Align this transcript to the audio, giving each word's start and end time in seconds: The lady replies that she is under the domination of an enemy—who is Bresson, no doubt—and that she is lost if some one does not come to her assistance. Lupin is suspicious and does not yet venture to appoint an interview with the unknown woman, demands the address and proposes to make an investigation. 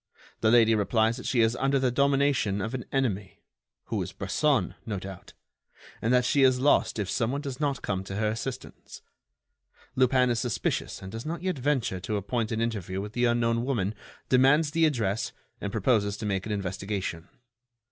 The 0.39 0.49
lady 0.49 0.73
replies 0.73 1.17
that 1.17 1.27
she 1.27 1.41
is 1.41 1.55
under 1.57 1.77
the 1.77 1.91
domination 1.91 2.59
of 2.59 2.73
an 2.73 2.85
enemy—who 2.91 4.01
is 4.01 4.13
Bresson, 4.13 4.73
no 4.83 4.97
doubt—and 4.97 6.11
that 6.11 6.25
she 6.25 6.41
is 6.41 6.59
lost 6.59 6.97
if 6.97 7.07
some 7.07 7.31
one 7.31 7.41
does 7.41 7.59
not 7.59 7.83
come 7.83 8.03
to 8.05 8.15
her 8.15 8.29
assistance. 8.29 9.03
Lupin 9.95 10.31
is 10.31 10.39
suspicious 10.39 11.03
and 11.03 11.11
does 11.11 11.23
not 11.23 11.43
yet 11.43 11.59
venture 11.59 11.99
to 11.99 12.17
appoint 12.17 12.51
an 12.51 12.61
interview 12.61 12.99
with 12.99 13.13
the 13.13 13.25
unknown 13.25 13.63
woman, 13.63 13.93
demands 14.27 14.71
the 14.71 14.87
address 14.87 15.33
and 15.61 15.71
proposes 15.71 16.17
to 16.17 16.25
make 16.25 16.47
an 16.47 16.51
investigation. 16.51 17.29